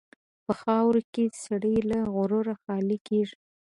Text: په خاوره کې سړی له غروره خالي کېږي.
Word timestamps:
په 0.45 0.53
خاوره 0.61 1.01
کې 1.13 1.25
سړی 1.45 1.75
له 1.89 1.97
غروره 2.13 2.55
خالي 2.61 2.97
کېږي. 3.07 3.35